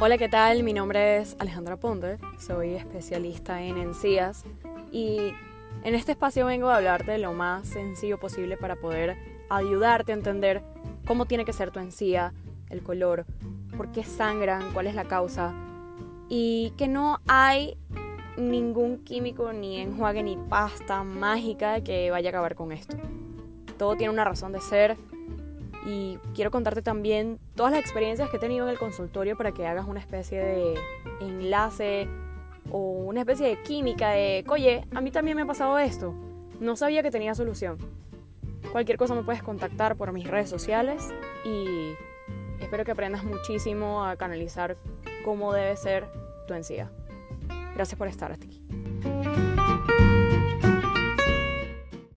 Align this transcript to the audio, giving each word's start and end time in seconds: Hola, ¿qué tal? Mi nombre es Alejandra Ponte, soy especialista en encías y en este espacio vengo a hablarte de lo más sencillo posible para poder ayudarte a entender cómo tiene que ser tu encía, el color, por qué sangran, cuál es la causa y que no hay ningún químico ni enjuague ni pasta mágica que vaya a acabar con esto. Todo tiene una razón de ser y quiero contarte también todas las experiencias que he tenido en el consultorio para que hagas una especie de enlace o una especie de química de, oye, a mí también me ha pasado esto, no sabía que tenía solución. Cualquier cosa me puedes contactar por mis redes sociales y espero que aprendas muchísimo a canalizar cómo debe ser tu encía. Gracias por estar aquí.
Hola, 0.00 0.16
¿qué 0.16 0.28
tal? 0.28 0.62
Mi 0.62 0.72
nombre 0.72 1.16
es 1.18 1.34
Alejandra 1.40 1.76
Ponte, 1.76 2.18
soy 2.38 2.74
especialista 2.74 3.60
en 3.64 3.78
encías 3.78 4.44
y 4.92 5.32
en 5.82 5.94
este 5.96 6.12
espacio 6.12 6.46
vengo 6.46 6.68
a 6.68 6.76
hablarte 6.76 7.10
de 7.10 7.18
lo 7.18 7.32
más 7.32 7.66
sencillo 7.66 8.16
posible 8.16 8.56
para 8.56 8.76
poder 8.76 9.16
ayudarte 9.50 10.12
a 10.12 10.14
entender 10.14 10.62
cómo 11.04 11.26
tiene 11.26 11.44
que 11.44 11.52
ser 11.52 11.72
tu 11.72 11.80
encía, 11.80 12.32
el 12.70 12.84
color, 12.84 13.26
por 13.76 13.90
qué 13.90 14.04
sangran, 14.04 14.72
cuál 14.72 14.86
es 14.86 14.94
la 14.94 15.02
causa 15.02 15.52
y 16.28 16.72
que 16.76 16.86
no 16.86 17.18
hay 17.26 17.76
ningún 18.36 19.02
químico 19.02 19.52
ni 19.52 19.80
enjuague 19.80 20.22
ni 20.22 20.36
pasta 20.36 21.02
mágica 21.02 21.82
que 21.82 22.12
vaya 22.12 22.28
a 22.28 22.30
acabar 22.30 22.54
con 22.54 22.70
esto. 22.70 22.96
Todo 23.76 23.96
tiene 23.96 24.12
una 24.12 24.24
razón 24.24 24.52
de 24.52 24.60
ser 24.60 24.96
y 25.86 26.18
quiero 26.34 26.50
contarte 26.50 26.82
también 26.82 27.38
todas 27.54 27.72
las 27.72 27.80
experiencias 27.80 28.30
que 28.30 28.36
he 28.36 28.40
tenido 28.40 28.66
en 28.66 28.70
el 28.70 28.78
consultorio 28.78 29.36
para 29.36 29.52
que 29.52 29.66
hagas 29.66 29.86
una 29.86 30.00
especie 30.00 30.40
de 30.40 30.74
enlace 31.20 32.08
o 32.70 32.78
una 32.78 33.20
especie 33.20 33.46
de 33.48 33.62
química 33.62 34.10
de, 34.10 34.44
oye, 34.48 34.84
a 34.94 35.00
mí 35.00 35.10
también 35.10 35.36
me 35.36 35.42
ha 35.42 35.46
pasado 35.46 35.78
esto, 35.78 36.14
no 36.60 36.76
sabía 36.76 37.02
que 37.02 37.10
tenía 37.10 37.34
solución. 37.34 37.78
Cualquier 38.72 38.98
cosa 38.98 39.14
me 39.14 39.22
puedes 39.22 39.42
contactar 39.42 39.96
por 39.96 40.12
mis 40.12 40.26
redes 40.26 40.50
sociales 40.50 41.08
y 41.44 41.94
espero 42.60 42.84
que 42.84 42.90
aprendas 42.90 43.24
muchísimo 43.24 44.04
a 44.04 44.16
canalizar 44.16 44.76
cómo 45.24 45.52
debe 45.52 45.76
ser 45.76 46.08
tu 46.46 46.54
encía. 46.54 46.90
Gracias 47.74 47.96
por 47.96 48.08
estar 48.08 48.32
aquí. 48.32 48.60